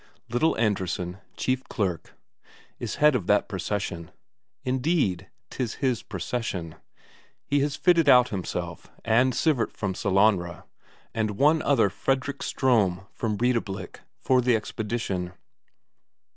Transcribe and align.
Little 0.29 0.55
Andresen, 0.57 1.19
chief 1.37 1.63
clerk, 1.65 2.15
is 2.79 2.95
head 2.95 3.13
of 3.13 3.27
that 3.27 3.47
procession; 3.47 4.09
indeed, 4.63 5.29
'tis 5.51 5.75
his 5.75 6.01
procession; 6.01 6.73
he 7.45 7.59
has 7.59 7.75
fitted 7.75 8.09
out 8.09 8.29
himself, 8.29 8.87
and 9.05 9.31
Sivert 9.35 9.71
from 9.77 9.93
Sellanraa, 9.93 10.63
and 11.13 11.37
one 11.37 11.61
other, 11.61 11.91
Fredrik 11.91 12.39
Ström 12.39 13.05
from 13.13 13.37
Breidablik, 13.37 13.99
for 14.17 14.41
the 14.41 14.55
expedition. 14.55 15.33